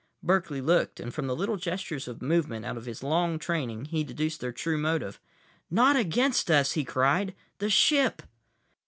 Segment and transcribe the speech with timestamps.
[0.23, 4.03] Berkeley looked, and from the little gestures of movement out of his long training he
[4.03, 5.19] deduced their true motive.
[5.69, 7.35] "Not against us!" he cried.
[7.59, 8.23] "The ship."